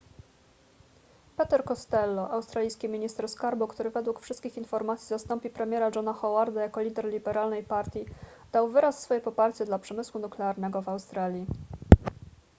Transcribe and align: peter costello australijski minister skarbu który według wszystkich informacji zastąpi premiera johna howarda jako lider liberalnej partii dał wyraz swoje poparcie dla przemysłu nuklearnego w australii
peter 1.39 1.63
costello 1.69 2.23
australijski 2.31 2.87
minister 2.89 3.29
skarbu 3.29 3.67
który 3.67 3.89
według 3.89 4.19
wszystkich 4.19 4.57
informacji 4.57 5.07
zastąpi 5.07 5.49
premiera 5.49 5.91
johna 5.95 6.13
howarda 6.13 6.61
jako 6.61 6.81
lider 6.81 7.05
liberalnej 7.05 7.63
partii 7.63 8.05
dał 8.51 8.69
wyraz 8.69 8.99
swoje 9.01 9.21
poparcie 9.21 9.65
dla 9.65 9.79
przemysłu 9.79 10.19
nuklearnego 10.21 10.81
w 10.81 10.89
australii 10.89 11.45